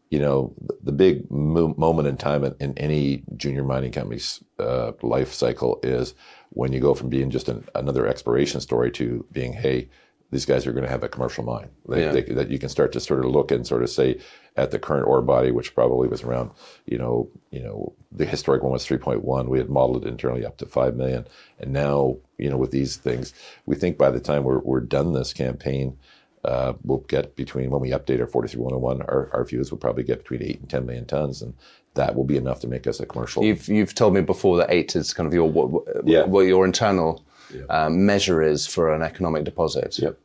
you 0.09 0.19
know, 0.19 0.53
the, 0.61 0.77
the 0.83 0.91
big 0.91 1.29
mo- 1.29 1.73
moment 1.77 2.07
in 2.07 2.17
time 2.17 2.43
in, 2.43 2.55
in 2.59 2.77
any 2.77 3.23
junior 3.35 3.63
mining 3.63 3.91
company's 3.91 4.43
uh, 4.59 4.91
life 5.01 5.33
cycle 5.33 5.79
is 5.83 6.13
when 6.49 6.71
you 6.71 6.79
go 6.79 6.93
from 6.93 7.09
being 7.09 7.29
just 7.29 7.49
an, 7.49 7.67
another 7.75 8.07
exploration 8.07 8.61
story 8.61 8.91
to 8.91 9.25
being, 9.31 9.53
hey, 9.53 9.89
these 10.31 10.45
guys 10.45 10.67
are 10.67 10.71
going 10.73 10.83
to 10.83 10.89
have 10.89 11.03
a 11.03 11.09
commercial 11.09 11.43
mine. 11.43 11.69
They, 11.87 12.01
Yeah. 12.03 12.11
they, 12.11 12.21
that 12.21 12.49
you 12.51 12.59
can 12.59 12.69
start 12.69 12.91
to 12.93 12.99
sort 12.99 13.23
of 13.23 13.31
look 13.31 13.51
and 13.51 13.65
sort 13.65 13.81
of 13.83 13.89
say 13.89 14.19
at 14.57 14.71
the 14.71 14.79
current 14.79 15.07
ore 15.07 15.21
body, 15.21 15.51
which 15.51 15.73
probably 15.73 16.07
was 16.09 16.23
around, 16.23 16.51
you 16.85 16.97
know, 16.97 17.29
you 17.51 17.61
know, 17.61 17.93
the 18.11 18.25
historic 18.25 18.61
one 18.63 18.71
was 18.73 18.85
3.1. 18.85 19.47
We 19.47 19.57
had 19.57 19.69
modeled 19.69 20.05
it 20.05 20.09
internally 20.09 20.45
up 20.45 20.57
to 20.57 20.65
5 20.65 20.95
million. 20.95 21.25
And 21.59 21.71
now, 21.71 22.17
you 22.37 22.49
know, 22.49 22.57
with 22.57 22.71
these 22.71 22.97
things, 22.97 23.33
we 23.65 23.75
think 23.75 23.97
by 23.97 24.09
the 24.11 24.19
time 24.19 24.43
we're, 24.43 24.59
we're 24.59 24.81
done 24.81 25.13
this 25.13 25.31
campaign, 25.33 25.97
uh, 26.43 26.73
we'll 26.83 26.99
get 26.99 27.35
between, 27.35 27.69
when 27.69 27.81
we 27.81 27.89
update 27.91 28.19
our 28.19 28.27
43101, 28.27 29.01
our, 29.03 29.29
our 29.33 29.45
views 29.45 29.71
will 29.71 29.77
probably 29.77 30.03
get 30.03 30.19
between 30.19 30.43
8 30.43 30.59
and 30.59 30.69
10 30.69 30.85
million 30.85 31.05
tons. 31.05 31.41
And 31.41 31.53
that 31.93 32.15
will 32.15 32.23
be 32.25 32.37
enough 32.37 32.59
to 32.61 32.67
make 32.67 32.85
us 32.85 32.99
a 32.99 33.05
commercial. 33.05 33.43
You've 33.43 33.67
you've 33.67 33.95
told 33.95 34.13
me 34.13 34.21
before 34.21 34.57
that 34.57 34.69
eight 34.71 34.95
is 34.95 35.13
kind 35.13 35.25
of 35.25 35.33
your 35.33 35.49
what, 35.49 35.69
what- 35.71 35.85
Yeah. 36.05 36.25
what 36.25 36.41
your 36.41 36.63
internal 36.65 37.23
um, 37.69 38.05
measure 38.05 38.41
is 38.41 38.67
for 38.67 38.93
an 38.93 39.01
economic 39.01 39.43
deposit. 39.43 39.97
Yep. 39.99 40.19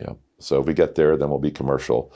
Yep. 0.00 0.16
So 0.38 0.60
if 0.60 0.66
we 0.66 0.74
get 0.74 0.94
there, 0.94 1.16
then 1.16 1.30
we'll 1.30 1.38
be 1.38 1.50
commercial. 1.50 2.12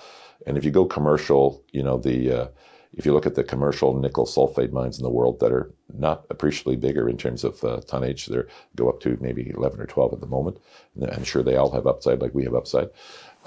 And 0.47 0.57
if 0.57 0.65
you 0.65 0.71
go 0.71 0.85
commercial, 0.85 1.63
you 1.73 1.83
know, 1.83 1.99
the 1.99 2.33
uh, 2.33 2.49
if 2.95 3.05
you 3.05 3.13
look 3.13 3.27
at 3.27 3.35
the 3.35 3.45
commercial 3.45 3.99
nickel 3.99 4.27
sulfide 4.27 4.73
mines 4.73 4.99
in 4.99 5.05
the 5.05 5.11
world 5.11 5.41
that 5.41 5.53
are 5.53 5.73
not 5.95 6.25
appreciably 6.31 6.75
bigger 6.77 7.09
in 7.09 7.17
terms 7.17 7.45
of 7.45 7.63
uh, 7.63 7.81
tonnage, 7.87 8.27
they 8.27 8.39
go 8.77 8.89
up 8.89 9.01
to 9.01 9.19
maybe 9.21 9.53
11 9.55 9.81
or 9.81 9.87
12 9.87 10.15
at 10.15 10.21
the 10.21 10.27
moment. 10.27 10.59
And 10.95 11.11
I'm 11.11 11.25
sure 11.25 11.43
they 11.43 11.57
all 11.57 11.71
have 11.73 11.87
upside 11.87 12.21
like 12.21 12.35
we 12.35 12.45
have 12.45 12.55
upside. 12.55 12.89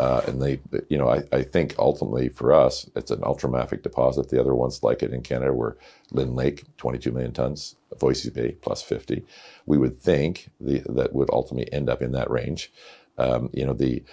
Uh, 0.01 0.23
and 0.25 0.41
they, 0.41 0.59
you 0.89 0.97
know, 0.97 1.07
I, 1.07 1.21
I 1.31 1.43
think 1.43 1.75
ultimately 1.77 2.27
for 2.27 2.51
us, 2.51 2.89
it's 2.95 3.11
an 3.11 3.19
ultramafic 3.21 3.83
deposit. 3.83 4.29
The 4.29 4.41
other 4.41 4.55
ones 4.55 4.81
like 4.81 5.03
it 5.03 5.13
in 5.13 5.21
Canada 5.21 5.53
were 5.53 5.77
Lynn 6.11 6.33
Lake, 6.35 6.63
22 6.77 7.11
million 7.11 7.33
tons, 7.33 7.75
Voisey's 7.99 8.31
Bay, 8.31 8.53
plus 8.63 8.81
50. 8.81 9.23
We 9.67 9.77
would 9.77 10.01
think 10.01 10.49
the, 10.59 10.79
that 10.89 11.13
would 11.13 11.29
ultimately 11.29 11.71
end 11.71 11.87
up 11.87 12.01
in 12.01 12.13
that 12.13 12.31
range. 12.31 12.73
Um, 13.19 13.51
you 13.53 13.63
know, 13.63 13.73
the 13.73 14.03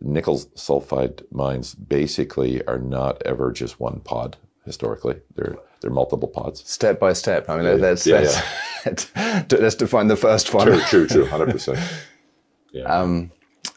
nickel 0.00 0.38
sulfide 0.56 1.30
mines 1.30 1.74
basically 1.74 2.64
are 2.64 2.78
not 2.78 3.20
ever 3.26 3.52
just 3.52 3.78
one 3.78 4.00
pod 4.00 4.38
historically. 4.64 5.20
They're, 5.34 5.58
they're 5.82 5.90
multiple 5.90 6.28
pods. 6.28 6.66
Step 6.66 6.98
by 6.98 7.12
step. 7.12 7.50
I 7.50 7.58
mean, 7.58 7.82
let's, 7.82 8.06
Yeah, 8.06 8.30
let's, 8.86 9.10
let's 9.14 9.74
define 9.74 10.06
the 10.06 10.16
first 10.16 10.54
one. 10.54 10.68
True, 10.68 10.80
true, 10.80 11.06
true, 11.06 11.26
100%. 11.26 11.78
Yeah. 12.72 13.30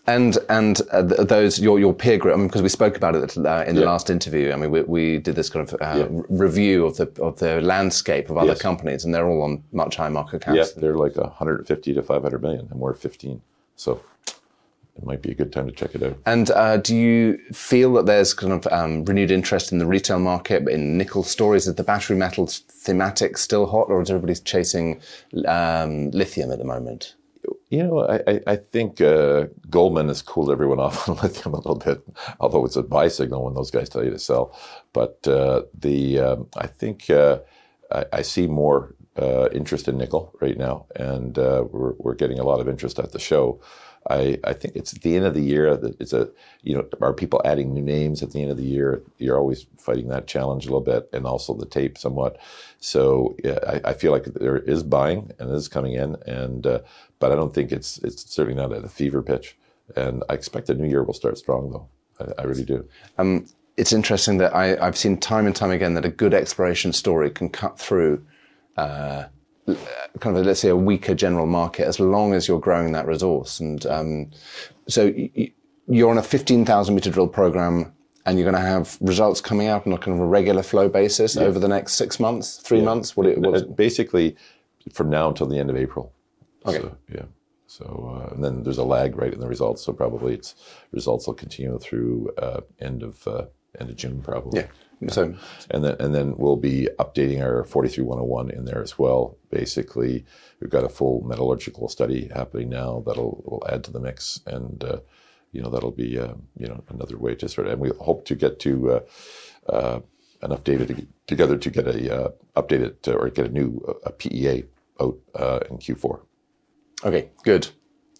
And 0.07 0.37
and 0.49 0.81
uh, 0.91 1.01
those 1.01 1.57
your 1.59 1.79
your 1.79 1.93
peer 1.93 2.17
group. 2.17 2.35
I 2.35 2.37
mean, 2.37 2.47
because 2.47 2.61
we 2.61 2.69
spoke 2.69 2.95
about 2.95 3.15
it 3.15 3.35
uh, 3.37 3.63
in 3.67 3.73
the 3.75 3.81
Yeah. 3.81 3.87
last 3.87 4.09
interview. 4.11 4.51
I 4.51 4.55
mean, 4.55 4.69
we, 4.69 4.81
we 4.83 5.17
did 5.17 5.35
this 5.35 5.49
kind 5.49 5.67
of 5.67 5.73
uh, 5.81 6.01
r- 6.15 6.25
review 6.29 6.85
of 6.85 6.97
the 6.97 7.09
of 7.21 7.39
the 7.39 7.59
landscape 7.61 8.29
of 8.29 8.37
other 8.37 8.49
Yes. 8.53 8.61
companies, 8.61 9.03
and 9.03 9.13
they're 9.15 9.27
all 9.27 9.41
on 9.41 9.63
much 9.71 9.95
higher 9.95 10.11
market 10.11 10.41
caps. 10.43 10.55
yeah, 10.57 10.65
they're 10.77 10.95
like 10.97 11.15
150 11.17 11.93
to 11.95 12.01
500 12.03 12.41
million, 12.41 12.67
and 12.69 12.79
we're 12.79 12.93
15. 12.93 13.41
So 13.77 13.99
it 14.97 15.03
might 15.03 15.23
be 15.23 15.31
a 15.31 15.33
good 15.33 15.51
time 15.51 15.65
to 15.65 15.73
check 15.73 15.95
it 15.95 16.03
out. 16.03 16.17
And 16.27 16.51
uh, 16.51 16.77
do 16.77 16.95
you 16.95 17.39
feel 17.51 17.91
that 17.93 18.05
there's 18.05 18.33
kind 18.35 18.53
of 18.53 18.67
um, 18.71 19.03
renewed 19.05 19.31
interest 19.31 19.71
in 19.71 19.79
the 19.79 19.87
retail 19.87 20.19
market 20.19 20.69
in 20.69 20.97
nickel 20.99 21.23
stories? 21.23 21.67
Is 21.67 21.75
the 21.75 21.83
battery 21.83 22.15
metals 22.15 22.59
thematic 22.69 23.37
still 23.39 23.65
hot, 23.65 23.89
or 23.89 24.01
is 24.03 24.11
everybody 24.11 24.35
chasing 24.35 25.01
um, 25.47 26.11
lithium 26.11 26.51
at 26.51 26.59
the 26.59 26.63
moment? 26.63 27.15
You 27.69 27.83
know, 27.83 28.07
I, 28.07 28.41
I, 28.45 28.55
think 28.57 29.01
uh, 29.01 29.45
Goldman 29.69 30.07
has 30.09 30.21
cooled 30.21 30.51
everyone 30.51 30.79
off 30.85 31.09
on 31.09 31.17
lithium 31.17 31.53
a 31.53 31.57
little 31.57 31.75
bit, 31.75 32.03
although 32.39 32.63
it's 32.65 32.75
a 32.75 32.83
buy 32.83 33.07
signal 33.07 33.43
when 33.45 33.55
those 33.55 33.71
guys 33.71 33.89
tell 33.89 34.03
you 34.03 34.11
to 34.11 34.19
sell. 34.19 34.57
But 34.93 35.27
uh, 35.27 35.63
the 35.73 36.19
um, 36.19 36.47
I 36.55 36.67
think 36.67 37.09
uh, 37.09 37.39
I, 37.91 38.05
I 38.13 38.21
see 38.21 38.47
more 38.47 38.95
uh, 39.17 39.49
interest 39.51 39.87
in 39.87 39.97
nickel 39.97 40.31
right 40.41 40.57
now, 40.57 40.85
and 40.95 41.39
uh, 41.39 41.65
we're, 41.71 41.93
we're 41.97 42.15
getting 42.15 42.39
a 42.39 42.43
lot 42.43 42.59
of 42.59 42.69
interest 42.69 42.99
at 42.99 43.13
the 43.13 43.19
show. 43.19 43.59
I, 44.09 44.37
I 44.43 44.53
think 44.53 44.75
it's 44.75 44.93
at 44.93 45.01
the 45.01 45.15
end 45.15 45.25
of 45.25 45.33
the 45.33 45.41
year 45.41 45.75
that 45.75 45.99
it's 45.99 46.13
a 46.13 46.29
you 46.61 46.75
know 46.75 46.87
are 47.01 47.13
people 47.13 47.41
adding 47.43 47.73
new 47.73 47.81
names 47.81 48.21
at 48.21 48.31
the 48.31 48.41
end 48.41 48.51
of 48.51 48.57
the 48.57 48.63
year? 48.63 49.01
You're 49.17 49.37
always 49.37 49.65
fighting 49.77 50.09
that 50.09 50.27
challenge 50.27 50.65
a 50.65 50.69
little 50.69 50.81
bit, 50.81 51.09
and 51.11 51.25
also 51.25 51.53
the 51.53 51.65
tape 51.65 51.97
somewhat. 51.97 52.37
So 52.79 53.35
yeah, 53.43 53.59
I, 53.67 53.89
I 53.89 53.93
feel 53.93 54.11
like 54.11 54.25
there 54.25 54.57
is 54.57 54.83
buying 54.83 55.31
and 55.39 55.51
is 55.51 55.67
coming 55.67 55.93
in, 55.93 56.17
and 56.27 56.65
uh, 56.67 56.79
but 57.19 57.31
I 57.31 57.35
don't 57.35 57.53
think 57.53 57.71
it's 57.71 57.97
it's 57.99 58.29
certainly 58.31 58.61
not 58.61 58.73
at 58.73 58.83
a 58.83 58.89
fever 58.89 59.21
pitch. 59.21 59.57
And 59.95 60.23
I 60.29 60.33
expect 60.33 60.67
the 60.67 60.75
new 60.75 60.87
year 60.87 61.03
will 61.03 61.13
start 61.13 61.37
strong 61.37 61.71
though. 61.71 61.87
I, 62.19 62.41
I 62.41 62.45
really 62.45 62.65
do. 62.65 62.87
Um, 63.17 63.45
it's 63.77 63.91
interesting 63.93 64.37
that 64.37 64.55
I, 64.55 64.77
I've 64.85 64.97
seen 64.97 65.17
time 65.17 65.45
and 65.45 65.55
time 65.55 65.71
again 65.71 65.95
that 65.95 66.05
a 66.05 66.09
good 66.09 66.33
exploration 66.33 66.93
story 66.93 67.29
can 67.29 67.49
cut 67.49 67.77
through 67.77 68.25
uh, 68.77 69.25
kind 70.19 70.37
of 70.37 70.45
let's 70.45 70.59
say 70.59 70.69
a 70.69 70.75
weaker 70.75 71.15
general 71.15 71.45
market 71.45 71.85
as 71.87 71.99
long 71.99 72.33
as 72.33 72.47
you're 72.47 72.59
growing 72.59 72.91
that 72.93 73.07
resource. 73.07 73.59
And 73.59 73.85
um, 73.87 74.31
so 74.87 75.13
you're 75.87 76.09
on 76.09 76.17
a 76.17 76.23
15,000 76.23 76.93
meter 76.95 77.09
drill 77.09 77.27
program 77.27 77.93
and 78.25 78.37
you're 78.39 78.49
going 78.49 78.61
to 78.61 78.67
have 78.67 78.97
results 79.01 79.41
coming 79.41 79.67
out 79.67 79.85
on 79.85 79.93
a 79.93 79.97
kind 79.97 80.15
of 80.17 80.21
a 80.21 80.25
regular 80.27 80.63
flow 80.63 80.89
basis 80.89 81.37
over 81.37 81.59
the 81.59 81.67
next 81.67 81.93
six 81.93 82.19
months, 82.19 82.57
three 82.57 82.81
months. 82.81 83.15
What 83.15 83.27
it 83.27 83.37
Uh, 83.37 83.51
was. 83.51 83.63
basically 83.63 84.35
from 84.93 85.09
now 85.09 85.29
until 85.29 85.47
the 85.47 85.57
end 85.59 85.69
of 85.69 85.75
April. 85.77 86.11
Okay. 86.65 86.79
So, 86.79 86.97
yeah. 87.13 87.23
So 87.67 88.19
uh, 88.23 88.33
and 88.33 88.43
then 88.43 88.63
there's 88.63 88.77
a 88.77 88.83
lag 88.83 89.17
right 89.17 89.33
in 89.33 89.39
the 89.39 89.47
results. 89.47 89.83
So 89.83 89.93
probably 89.93 90.33
it's 90.35 90.55
results 90.91 91.27
will 91.27 91.33
continue 91.33 91.77
through 91.79 92.31
uh, 92.37 92.61
end 92.79 93.03
of 93.03 93.27
uh, 93.27 93.45
end 93.79 93.89
of 93.89 93.95
June 93.95 94.21
probably. 94.21 94.61
Yeah. 94.61 94.67
So 95.09 95.35
And 95.71 95.83
then 95.83 95.95
and 95.99 96.15
then 96.15 96.37
we'll 96.37 96.55
be 96.57 96.89
updating 96.99 97.41
our 97.41 97.63
43101 97.63 98.51
in 98.51 98.65
there 98.65 98.81
as 98.81 98.97
well. 98.97 99.37
Basically, 99.51 100.25
we've 100.59 100.69
got 100.69 100.83
a 100.85 100.89
full 100.89 101.21
metallurgical 101.25 101.89
study 101.89 102.29
happening 102.33 102.69
now 102.69 103.03
that'll 103.05 103.43
will 103.45 103.63
add 103.69 103.83
to 103.85 103.91
the 103.91 103.99
mix, 103.99 104.41
and 104.47 104.83
uh, 104.83 104.99
you 105.51 105.61
know 105.61 105.69
that'll 105.69 105.91
be 105.91 106.17
uh, 106.19 106.33
you 106.57 106.67
know 106.67 106.83
another 106.89 107.17
way 107.17 107.35
to 107.35 107.49
sort 107.49 107.67
of. 107.67 107.73
And 107.73 107.81
we 107.81 107.91
hope 107.99 108.25
to 108.25 108.35
get 108.35 108.59
to 108.61 108.91
uh, 108.91 108.99
uh, 109.69 109.99
enough 110.43 110.63
data 110.63 110.85
to 110.85 111.07
together 111.27 111.57
to 111.57 111.69
get 111.69 111.87
a 111.87 112.15
uh, 112.25 112.29
updated 112.55 113.07
uh, 113.07 113.13
or 113.13 113.29
get 113.29 113.47
a 113.47 113.49
new 113.49 113.83
uh, 113.87 113.93
a 114.05 114.11
PEA 114.11 114.63
out 115.01 115.17
uh, 115.35 115.59
in 115.69 115.77
Q4. 115.77 116.21
Okay, 117.03 117.29
good. 117.43 117.67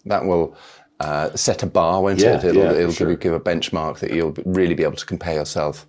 That 0.05 0.25
will 0.25 0.55
uh, 1.00 1.36
set 1.36 1.63
a 1.63 1.65
bar, 1.65 2.01
won't 2.01 2.20
Yeah, 2.20 2.38
it? 2.38 2.44
It'll, 2.44 2.63
yeah, 2.63 2.72
it'll 2.74 2.91
sure. 2.91 3.08
give, 3.08 3.12
you, 3.12 3.17
give 3.17 3.34
a 3.34 3.39
benchmark 3.39 4.00
that 4.00 4.12
you'll 4.12 4.36
really 4.46 4.74
be 4.75 4.84
able 4.84 4.96
to 4.98 5.05
compare 5.05 5.36
yourself 5.36 5.86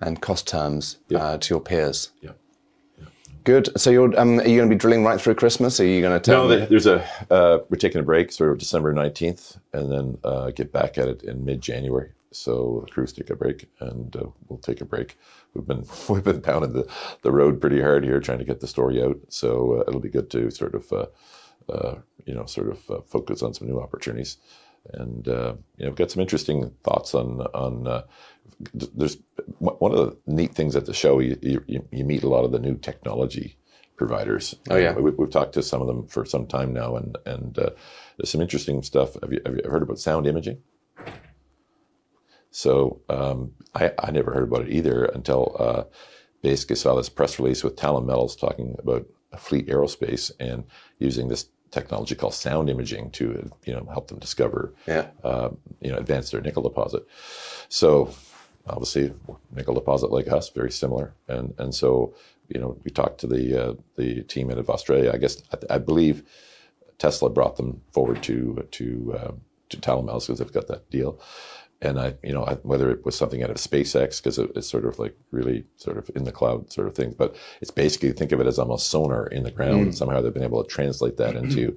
and 0.00 0.20
cost 0.20 0.46
terms 0.48 0.98
uh, 1.14 1.38
to 1.38 1.54
your 1.54 1.60
peers. 1.60 2.10
Yeah. 2.22 2.30
Good. 3.44 3.68
So 3.80 3.90
you're 3.90 4.18
um, 4.20 4.40
are 4.40 4.46
you 4.46 4.56
going 4.58 4.68
to 4.68 4.74
be 4.74 4.78
drilling 4.78 5.04
right 5.04 5.18
through 5.20 5.36
Christmas? 5.36 5.80
Are 5.80 5.86
you 5.86 6.00
going 6.02 6.18
to 6.18 6.20
tell? 6.20 6.42
No, 6.42 6.48
there- 6.48 6.66
there's 6.66 6.86
a 6.86 7.02
uh, 7.30 7.60
we're 7.70 7.78
taking 7.78 8.00
a 8.00 8.04
break, 8.04 8.30
sort 8.30 8.50
of 8.52 8.58
December 8.58 8.92
nineteenth, 8.92 9.56
and 9.72 9.90
then 9.90 10.18
uh, 10.24 10.50
get 10.50 10.72
back 10.72 10.98
at 10.98 11.08
it 11.08 11.22
in 11.22 11.44
mid 11.44 11.60
January. 11.62 12.10
So 12.30 12.82
the 12.84 12.92
crews 12.92 13.12
take 13.14 13.30
a 13.30 13.36
break, 13.36 13.66
and 13.80 14.14
uh, 14.14 14.24
we'll 14.48 14.58
take 14.58 14.82
a 14.82 14.84
break. 14.84 15.16
We've 15.54 15.66
been 15.66 15.86
we've 16.10 16.24
been 16.24 16.42
pounding 16.42 16.72
the, 16.74 16.86
the 17.22 17.32
road 17.32 17.58
pretty 17.60 17.80
hard 17.80 18.04
here, 18.04 18.20
trying 18.20 18.38
to 18.38 18.44
get 18.44 18.60
the 18.60 18.66
story 18.66 19.02
out. 19.02 19.18
So 19.30 19.76
uh, 19.78 19.84
it'll 19.88 20.00
be 20.00 20.10
good 20.10 20.28
to 20.32 20.50
sort 20.50 20.74
of 20.74 20.92
uh, 20.92 21.06
uh, 21.72 21.94
you 22.26 22.34
know 22.34 22.44
sort 22.44 22.68
of 22.68 22.90
uh, 22.90 23.00
focus 23.02 23.42
on 23.42 23.54
some 23.54 23.66
new 23.66 23.80
opportunities, 23.80 24.36
and 24.92 25.26
uh, 25.26 25.54
you 25.78 25.86
know 25.86 25.92
got 25.92 26.10
some 26.10 26.20
interesting 26.20 26.70
thoughts 26.82 27.14
on 27.14 27.40
on. 27.54 27.86
Uh, 27.86 28.02
there's 28.74 29.18
one 29.58 29.92
of 29.92 29.98
the 29.98 30.16
neat 30.26 30.54
things 30.54 30.76
at 30.76 30.86
the 30.86 30.94
show. 30.94 31.18
You, 31.20 31.36
you 31.42 31.86
you 31.90 32.04
meet 32.04 32.22
a 32.22 32.28
lot 32.28 32.44
of 32.44 32.52
the 32.52 32.58
new 32.58 32.76
technology 32.76 33.56
providers. 33.96 34.54
Oh, 34.70 34.76
yeah. 34.76 34.92
we, 34.94 35.10
we've 35.10 35.30
talked 35.30 35.54
to 35.54 35.62
some 35.62 35.80
of 35.80 35.86
them 35.88 36.06
for 36.06 36.24
some 36.24 36.46
time 36.46 36.72
now, 36.72 36.96
and 36.96 37.16
and 37.26 37.58
uh, 37.58 37.70
there's 38.16 38.30
some 38.30 38.40
interesting 38.40 38.82
stuff. 38.82 39.14
Have 39.22 39.32
you, 39.32 39.40
have 39.44 39.56
you 39.56 39.62
heard 39.68 39.82
about 39.82 39.98
sound 39.98 40.26
imaging? 40.26 40.58
So 42.50 43.02
um, 43.08 43.52
I, 43.74 43.92
I 43.98 44.10
never 44.10 44.32
heard 44.32 44.44
about 44.44 44.62
it 44.62 44.72
either 44.72 45.04
until 45.04 45.54
uh, 45.58 45.84
basically 46.42 46.76
saw 46.76 46.94
this 46.94 47.08
press 47.08 47.38
release 47.38 47.62
with 47.62 47.76
Talon 47.76 48.06
Metals 48.06 48.36
talking 48.36 48.76
about 48.78 49.06
Fleet 49.38 49.66
Aerospace 49.68 50.30
and 50.40 50.64
using 50.98 51.28
this 51.28 51.50
technology 51.70 52.14
called 52.14 52.32
sound 52.32 52.70
imaging 52.70 53.10
to 53.10 53.50
you 53.66 53.74
know 53.74 53.86
help 53.92 54.08
them 54.08 54.18
discover 54.18 54.72
Yeah. 54.86 55.08
uh, 55.22 55.50
you 55.80 55.92
know 55.92 55.98
advance 55.98 56.30
their 56.30 56.40
nickel 56.40 56.62
deposit. 56.62 57.06
So 57.68 58.14
obviously 58.68 59.12
nickel 59.52 59.74
deposit 59.74 60.10
like 60.10 60.28
us, 60.28 60.50
very 60.50 60.70
similar, 60.70 61.14
and 61.26 61.54
and 61.58 61.74
so 61.74 62.14
you 62.48 62.60
know 62.60 62.78
we 62.84 62.90
talked 62.90 63.20
to 63.20 63.26
the 63.26 63.70
uh, 63.70 63.74
the 63.96 64.22
team 64.22 64.50
out 64.50 64.58
of 64.58 64.70
Australia. 64.70 65.12
I 65.12 65.18
guess 65.18 65.42
I, 65.52 65.74
I 65.74 65.78
believe 65.78 66.24
Tesla 66.98 67.30
brought 67.30 67.56
them 67.56 67.82
forward 67.92 68.22
to 68.24 68.66
to 68.70 69.14
uh, 69.18 69.32
to 69.70 69.80
Talon 69.80 70.06
Metals 70.06 70.26
because 70.26 70.38
they've 70.38 70.52
got 70.52 70.68
that 70.68 70.90
deal. 70.90 71.20
And 71.80 72.00
I, 72.00 72.14
you 72.24 72.32
know, 72.32 72.44
I, 72.44 72.54
whether 72.54 72.90
it 72.90 73.04
was 73.04 73.16
something 73.16 73.44
out 73.44 73.50
of 73.50 73.56
SpaceX 73.56 74.18
because 74.20 74.36
it, 74.36 74.50
it's 74.56 74.68
sort 74.68 74.84
of 74.84 74.98
like 74.98 75.16
really 75.30 75.64
sort 75.76 75.96
of 75.96 76.10
in 76.16 76.24
the 76.24 76.32
cloud 76.32 76.72
sort 76.72 76.88
of 76.88 76.96
thing, 76.96 77.14
but 77.16 77.36
it's 77.60 77.70
basically 77.70 78.10
think 78.10 78.32
of 78.32 78.40
it 78.40 78.48
as 78.48 78.58
almost 78.58 78.90
sonar 78.90 79.28
in 79.28 79.44
the 79.44 79.52
ground. 79.52 79.82
And 79.82 79.96
somehow 79.96 80.20
they've 80.20 80.34
been 80.34 80.42
able 80.42 80.64
to 80.64 80.68
translate 80.68 81.18
that 81.18 81.36
into 81.42 81.76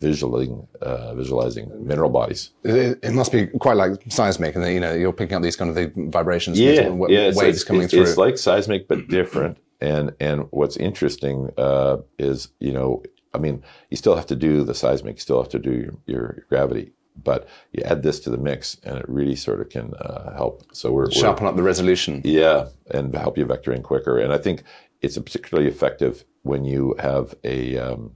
visualizing 0.00 0.66
uh, 0.80 1.14
visualizing 1.14 1.70
mineral 1.86 2.10
bodies. 2.10 2.50
It, 2.64 2.98
it 3.02 3.12
must 3.12 3.32
be 3.32 3.46
quite 3.46 3.76
like 3.76 4.00
seismic, 4.08 4.54
and 4.56 4.64
you 4.66 4.80
know 4.80 4.94
you're 4.94 5.12
picking 5.12 5.36
up 5.36 5.42
these 5.42 5.56
kind 5.56 5.70
of 5.70 5.76
the 5.76 5.92
vibrations, 6.10 6.58
yeah, 6.58 6.88
wa- 6.88 7.08
yeah, 7.08 7.32
waves 7.34 7.58
it's, 7.58 7.64
coming 7.64 7.82
it's, 7.82 7.92
through. 7.92 8.02
It's 8.02 8.16
like 8.16 8.38
seismic, 8.38 8.88
but 8.88 9.08
different. 9.08 9.58
And 9.80 10.12
and 10.20 10.46
what's 10.50 10.76
interesting 10.76 11.50
uh, 11.56 11.98
is 12.18 12.48
you 12.58 12.72
know, 12.72 13.02
I 13.34 13.38
mean, 13.38 13.62
you 13.90 13.96
still 13.96 14.16
have 14.16 14.26
to 14.26 14.36
do 14.36 14.64
the 14.64 14.74
seismic, 14.74 15.16
you 15.16 15.20
still 15.20 15.42
have 15.42 15.50
to 15.50 15.58
do 15.58 15.72
your, 15.72 15.94
your 16.06 16.46
gravity, 16.48 16.92
but 17.22 17.48
you 17.72 17.82
add 17.84 18.02
this 18.02 18.20
to 18.20 18.30
the 18.30 18.38
mix, 18.38 18.76
and 18.84 18.98
it 18.98 19.08
really 19.08 19.36
sort 19.36 19.60
of 19.60 19.68
can 19.68 19.94
uh, 19.94 20.34
help. 20.34 20.64
So 20.72 20.92
we're, 20.92 21.04
we're 21.04 21.10
Sharpen 21.10 21.46
up 21.46 21.56
the 21.56 21.62
resolution. 21.62 22.22
yeah, 22.24 22.68
and 22.90 23.14
help 23.14 23.38
you 23.38 23.44
vector 23.44 23.72
in 23.72 23.82
quicker. 23.82 24.18
And 24.18 24.32
I 24.32 24.38
think 24.38 24.62
it's 25.00 25.18
particularly 25.18 25.68
effective 25.68 26.24
when 26.42 26.64
you 26.64 26.96
have 26.98 27.34
a, 27.44 27.76
um, 27.78 28.12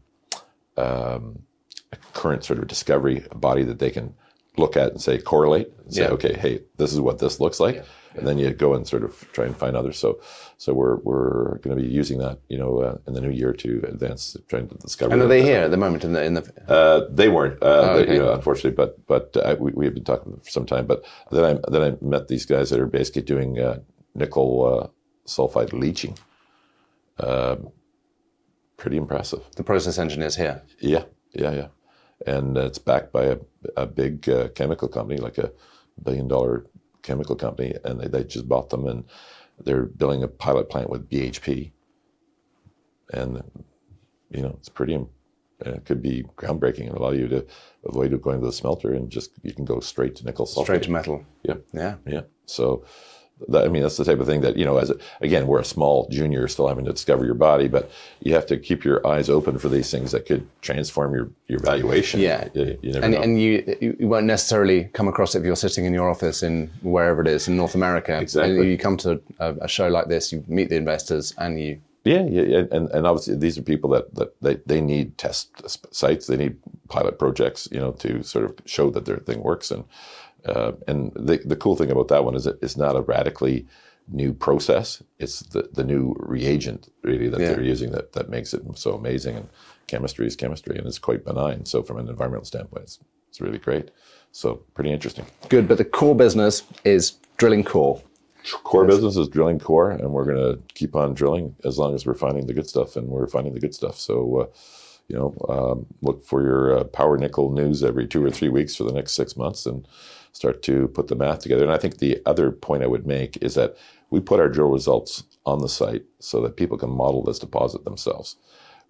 um, 0.76 1.42
a 1.92 1.96
current 2.14 2.44
sort 2.44 2.58
of 2.58 2.66
discovery 2.68 3.24
body 3.34 3.64
that 3.64 3.78
they 3.78 3.90
can 3.90 4.14
look 4.58 4.76
at 4.76 4.92
and 4.92 5.00
say 5.00 5.18
correlate 5.18 5.68
and 5.84 5.94
say, 5.94 6.02
Yeah. 6.02 6.08
okay, 6.10 6.34
hey, 6.34 6.60
this 6.76 6.92
is 6.92 7.00
what 7.00 7.18
this 7.18 7.40
looks 7.40 7.58
like, 7.58 7.82
and 8.14 8.26
then 8.28 8.36
you 8.38 8.50
go 8.52 8.74
and 8.74 8.86
sort 8.86 9.02
of 9.02 9.26
try 9.32 9.46
and 9.46 9.56
find 9.56 9.74
others. 9.76 9.96
So, 9.98 10.20
so 10.58 10.74
we're 10.74 10.96
we're 10.96 11.58
going 11.58 11.74
to 11.76 11.82
be 11.82 11.88
using 11.88 12.18
that, 12.18 12.38
you 12.48 12.58
know, 12.58 12.80
uh, 12.80 12.98
in 13.06 13.14
the 13.14 13.20
new 13.22 13.30
year 13.30 13.52
to 13.54 13.82
advance 13.88 14.36
trying 14.48 14.68
to 14.68 14.74
discover. 14.76 15.12
And 15.14 15.22
are 15.22 15.26
they 15.26 15.42
here 15.42 15.60
at 15.62 15.70
the 15.70 15.78
moment 15.78 16.04
in 16.04 16.12
the 16.12 16.22
in 16.22 16.34
the? 16.34 16.42
Uh, 16.68 17.08
they 17.10 17.28
weren't, 17.30 17.62
uh, 17.62 17.94
they- 17.96 18.02
okay. 18.02 18.12
you 18.14 18.18
know, 18.22 18.32
unfortunately, 18.34 18.72
but 18.76 18.90
but 19.06 19.34
uh, 19.38 19.56
we, 19.58 19.72
we 19.72 19.84
have 19.86 19.94
been 19.94 20.04
talking 20.04 20.38
for 20.44 20.50
some 20.50 20.66
time. 20.66 20.86
But 20.86 21.02
then 21.30 21.44
I 21.44 21.70
then 21.70 21.82
I 21.82 22.04
met 22.04 22.28
these 22.28 22.44
guys 22.44 22.68
that 22.70 22.78
are 22.80 22.86
basically 22.86 23.22
doing 23.22 23.58
uh, 23.58 23.78
nickel 24.14 24.50
uh, 24.66 24.86
sulfide 25.26 25.72
leaching. 25.72 26.18
Um, 27.18 27.68
pretty 28.76 28.96
impressive. 28.96 29.40
the 29.56 29.62
process 29.62 29.98
engineers 29.98 30.36
here. 30.36 30.60
Yeah, 30.80 31.04
yeah, 31.32 31.52
yeah. 31.52 31.68
And 32.26 32.56
it's 32.56 32.78
backed 32.78 33.12
by 33.12 33.24
a, 33.24 33.38
a 33.76 33.86
big 33.86 34.28
uh, 34.28 34.48
chemical 34.48 34.88
company, 34.88 35.18
like 35.20 35.38
a 35.38 35.52
billion 36.02 36.28
dollar 36.28 36.66
chemical 37.02 37.34
company, 37.36 37.74
and 37.84 38.00
they, 38.00 38.08
they 38.08 38.24
just 38.24 38.48
bought 38.48 38.70
them, 38.70 38.86
and 38.86 39.04
they're 39.64 39.84
building 39.86 40.22
a 40.22 40.28
pilot 40.28 40.70
plant 40.70 40.88
with 40.90 41.08
BHP. 41.10 41.72
And 43.12 43.42
you 44.30 44.42
know, 44.42 44.54
it's 44.58 44.68
pretty. 44.68 44.94
uh, 44.96 45.04
It 45.70 45.84
could 45.84 46.00
be 46.02 46.24
groundbreaking 46.36 46.86
and 46.88 46.96
allow 46.96 47.10
you 47.10 47.28
to 47.28 47.46
avoid 47.84 48.20
going 48.22 48.40
to 48.40 48.46
the 48.46 48.52
smelter 48.52 48.92
and 48.94 49.10
just 49.10 49.30
you 49.42 49.52
can 49.52 49.64
go 49.64 49.80
straight 49.80 50.14
to 50.16 50.24
nickel 50.24 50.46
sulfate. 50.46 50.62
Straight 50.64 50.82
to 50.84 50.90
metal. 50.90 51.24
Yeah, 51.42 51.54
Yeah. 51.72 51.96
yeah. 52.06 52.22
So, 52.46 52.84
I 53.54 53.68
mean, 53.68 53.82
that's 53.82 53.96
the 53.96 54.04
type 54.04 54.20
of 54.20 54.26
thing 54.26 54.40
that 54.42 54.56
you 54.56 54.64
know. 54.64 54.78
As 54.78 54.90
a, 54.90 54.96
again, 55.20 55.46
we're 55.46 55.60
a 55.60 55.64
small 55.64 56.08
junior, 56.10 56.48
still 56.48 56.68
having 56.68 56.84
to 56.84 56.92
discover 56.92 57.24
your 57.24 57.34
body, 57.34 57.68
but 57.68 57.90
you 58.20 58.34
have 58.34 58.46
to 58.46 58.56
keep 58.56 58.84
your 58.84 59.06
eyes 59.06 59.28
open 59.28 59.58
for 59.58 59.68
these 59.68 59.90
things 59.90 60.12
that 60.12 60.26
could 60.26 60.46
transform 60.60 61.14
your 61.14 61.30
your 61.48 61.60
valuation. 61.60 62.20
Yeah. 62.20 62.48
you, 62.54 62.78
you 62.82 62.92
never 62.92 63.04
And, 63.04 63.14
know. 63.14 63.22
and 63.22 63.40
you 63.40 63.96
you 64.00 64.08
won't 64.08 64.26
necessarily 64.26 64.84
come 64.92 65.08
across 65.08 65.34
it 65.34 65.40
if 65.40 65.44
you're 65.44 65.56
sitting 65.56 65.84
in 65.84 65.92
your 65.94 66.08
office 66.10 66.42
in 66.42 66.70
wherever 66.82 67.20
it 67.22 67.28
is 67.28 67.48
in 67.48 67.56
North 67.56 67.74
America. 67.74 68.18
Exactly. 68.20 68.58
And 68.60 68.70
you 68.70 68.78
come 68.78 68.96
to 68.98 69.20
a, 69.38 69.54
a 69.62 69.68
show 69.68 69.88
like 69.88 70.08
this, 70.08 70.32
you 70.32 70.44
meet 70.48 70.68
the 70.68 70.76
investors, 70.76 71.34
and 71.38 71.60
you 71.60 71.80
Yeah, 72.04 72.24
yeah, 72.36 72.42
yeah. 72.42 72.64
And, 72.76 72.90
and 72.90 73.06
obviously 73.06 73.36
these 73.36 73.56
are 73.58 73.62
people 73.62 73.90
that, 73.90 74.12
that 74.14 74.30
they, 74.40 74.54
they 74.66 74.80
need 74.80 75.16
test 75.18 75.50
sites, 75.94 76.26
they 76.26 76.36
need 76.36 76.56
pilot 76.88 77.18
projects, 77.18 77.68
you 77.70 77.80
know, 77.80 77.92
to 77.92 78.22
sort 78.22 78.44
of 78.44 78.52
show 78.66 78.90
that 78.90 79.04
their 79.04 79.18
thing 79.18 79.40
works. 79.42 79.70
And 79.70 79.84
uh, 80.46 80.72
and 80.88 81.12
the 81.14 81.40
the 81.44 81.56
cool 81.56 81.76
thing 81.76 81.90
about 81.90 82.08
that 82.08 82.24
one 82.24 82.34
is 82.34 82.46
it's 82.46 82.76
not 82.76 82.96
a 82.96 83.02
radically 83.02 83.66
new 84.08 84.32
process. 84.32 85.02
It's 85.18 85.40
the, 85.40 85.68
the 85.72 85.84
new 85.84 86.14
reagent 86.18 86.88
really 87.02 87.28
that 87.28 87.40
Yeah. 87.40 87.52
they're 87.52 87.62
using 87.62 87.92
that, 87.92 88.12
that 88.12 88.28
makes 88.28 88.52
it 88.52 88.62
so 88.74 88.94
amazing. 88.94 89.36
And 89.36 89.48
chemistry 89.86 90.26
is 90.26 90.36
chemistry 90.36 90.76
and 90.76 90.86
it's 90.86 90.98
quite 90.98 91.24
benign. 91.24 91.64
So 91.66 91.82
from 91.82 91.98
an 91.98 92.08
environmental 92.08 92.44
standpoint, 92.44 92.84
it's, 92.84 92.98
it's 93.28 93.40
really 93.40 93.58
great. 93.58 93.90
So 94.32 94.56
pretty 94.74 94.90
interesting. 94.92 95.26
good. 95.48 95.68
But 95.68 95.78
the 95.78 95.84
core 95.84 96.16
business 96.16 96.62
is 96.84 97.12
drilling 97.36 97.64
core. 97.64 98.02
Core 98.64 98.86
business 98.86 99.16
is 99.16 99.28
drilling 99.28 99.60
core, 99.60 99.92
and 99.92 100.10
we're 100.10 100.24
going 100.24 100.36
to 100.36 100.60
keep 100.74 100.96
on 100.96 101.14
drilling 101.14 101.54
as 101.64 101.78
long 101.78 101.94
as 101.94 102.04
we're 102.04 102.14
finding 102.14 102.46
the 102.48 102.54
good 102.54 102.68
stuff, 102.68 102.96
and 102.96 103.06
we're 103.06 103.28
finding 103.28 103.54
the 103.54 103.60
good 103.60 103.72
stuff. 103.74 103.96
So, 103.96 104.40
uh, 104.40 104.46
you 105.06 105.16
know, 105.16 105.36
um, 105.48 105.86
look 106.00 106.24
for 106.24 106.42
your 106.42 106.78
uh, 106.78 106.84
power 106.84 107.16
nickel 107.16 107.52
news 107.52 107.84
every 107.84 108.08
two 108.08 108.24
or 108.24 108.32
three 108.32 108.48
weeks 108.48 108.74
for 108.74 108.82
the 108.82 108.92
next 108.92 109.12
six 109.12 109.36
months, 109.36 109.64
and 109.64 109.86
start 110.32 110.62
to 110.62 110.88
put 110.88 111.08
the 111.08 111.14
math 111.14 111.40
together. 111.40 111.62
And 111.62 111.72
I 111.72 111.78
think 111.78 111.98
the 111.98 112.20
other 112.26 112.50
point 112.50 112.82
I 112.82 112.86
would 112.86 113.06
make 113.06 113.36
is 113.42 113.54
that 113.54 113.76
we 114.10 114.20
put 114.20 114.40
our 114.40 114.48
drill 114.48 114.68
results 114.70 115.24
on 115.46 115.60
the 115.60 115.68
site 115.68 116.04
so 116.18 116.40
that 116.42 116.56
people 116.56 116.78
can 116.78 116.90
model 116.90 117.22
this 117.22 117.38
deposit 117.38 117.84
themselves. 117.84 118.36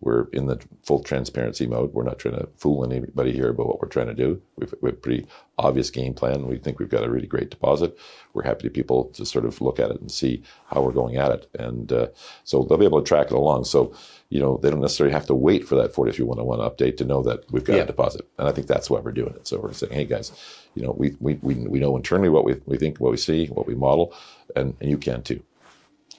We're 0.02 0.24
in 0.32 0.46
the 0.46 0.60
full 0.84 1.00
transparency 1.02 1.66
mode. 1.66 1.92
We're 1.94 2.02
not 2.02 2.18
trying 2.18 2.34
to 2.34 2.48
fool 2.56 2.84
anybody 2.84 3.32
here 3.32 3.50
about 3.50 3.68
what 3.68 3.80
we're 3.80 3.88
trying 3.88 4.08
to 4.08 4.14
do. 4.14 4.42
We've, 4.56 4.74
we 4.82 4.88
have 4.90 4.98
a 4.98 5.00
pretty 5.00 5.26
obvious 5.58 5.90
game 5.90 6.12
plan. 6.12 6.48
We 6.48 6.58
think 6.58 6.80
we've 6.80 6.88
got 6.88 7.04
a 7.04 7.10
really 7.10 7.28
great 7.28 7.50
deposit. 7.50 7.96
We're 8.34 8.42
happy 8.42 8.64
to 8.64 8.70
people 8.70 9.04
to 9.14 9.24
sort 9.24 9.44
of 9.44 9.60
look 9.60 9.78
at 9.78 9.90
it 9.92 10.00
and 10.00 10.10
see 10.10 10.42
how 10.66 10.82
we're 10.82 10.92
going 10.92 11.16
at 11.16 11.30
it. 11.30 11.48
And 11.58 11.92
uh, 11.92 12.08
so 12.42 12.64
they'll 12.64 12.78
be 12.78 12.84
able 12.84 13.00
to 13.00 13.08
track 13.08 13.26
it 13.28 13.34
along. 13.34 13.64
So, 13.64 13.94
you 14.28 14.40
know, 14.40 14.58
they 14.60 14.70
don't 14.70 14.80
necessarily 14.80 15.12
have 15.14 15.26
to 15.26 15.34
wait 15.34 15.68
for 15.68 15.76
that 15.76 15.94
43101 15.94 16.58
update 16.68 16.96
to 16.96 17.04
know 17.04 17.22
that 17.22 17.50
we've 17.52 17.64
got 17.64 17.76
Yeah. 17.76 17.82
a 17.82 17.86
deposit. 17.86 18.28
And 18.38 18.48
I 18.48 18.52
think 18.52 18.66
that's 18.66 18.90
why 18.90 18.98
we're 18.98 19.12
doing 19.12 19.34
it. 19.34 19.46
So 19.46 19.60
we're 19.60 19.72
saying, 19.72 19.92
hey 19.92 20.04
guys, 20.04 20.32
you 20.74 20.82
know, 20.82 20.92
we, 20.98 21.16
we, 21.20 21.34
we, 21.42 21.54
we 21.54 21.78
know 21.78 21.96
internally 21.96 22.28
what 22.28 22.44
we, 22.44 22.60
we 22.66 22.76
think, 22.76 22.98
what 22.98 23.12
we 23.12 23.18
see, 23.18 23.46
what 23.46 23.66
we 23.68 23.74
model, 23.76 24.12
and, 24.56 24.74
and 24.80 24.90
you 24.90 24.98
can 24.98 25.22
too. 25.22 25.42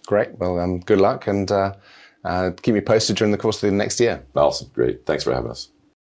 Great. 0.05 0.37
Well, 0.37 0.59
um, 0.59 0.79
good 0.81 0.99
luck 1.01 1.27
and 1.27 1.49
uh, 1.51 1.73
Uh, 2.23 2.51
keep 2.61 2.73
me 2.73 2.81
posted 2.81 3.17
during 3.17 3.31
the 3.31 3.37
course 3.37 3.61
of 3.61 3.69
the 3.69 3.75
next 3.75 3.99
year. 3.99 4.23
Awesome. 4.35 4.69
Great. 4.73 5.05
Thanks 5.05 5.23
for 5.23 5.33
having 5.33 5.51
us. 5.51 5.69